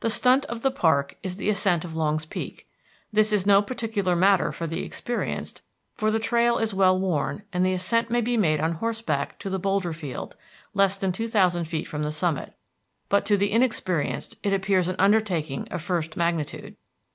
The 0.00 0.10
"stunt" 0.10 0.44
of 0.44 0.60
the 0.60 0.70
park 0.70 1.16
is 1.22 1.36
the 1.36 1.48
ascent 1.48 1.86
of 1.86 1.96
Longs 1.96 2.26
Peak. 2.26 2.68
This 3.14 3.32
is 3.32 3.46
no 3.46 3.62
particular 3.62 4.14
matter 4.14 4.52
for 4.52 4.66
the 4.66 4.84
experienced, 4.84 5.62
for 5.94 6.10
the 6.10 6.18
trail 6.18 6.58
is 6.58 6.74
well 6.74 6.98
worn, 7.00 7.44
and 7.50 7.64
the 7.64 7.72
ascent 7.72 8.10
may 8.10 8.20
be 8.20 8.36
made 8.36 8.60
on 8.60 8.72
horseback 8.72 9.38
to 9.38 9.48
the 9.48 9.58
boulder 9.58 9.94
field, 9.94 10.36
less 10.74 10.98
than 10.98 11.12
two 11.12 11.28
thousand 11.28 11.64
feet 11.64 11.88
from 11.88 12.02
the 12.02 12.12
summit; 12.12 12.52
but 13.08 13.24
to 13.24 13.38
the 13.38 13.50
inexperienced 13.52 14.36
it 14.42 14.52
appears 14.52 14.88
an 14.88 14.96
undertaking 14.98 15.66
of 15.70 15.80
first 15.80 16.14
magnitude. 16.14 16.76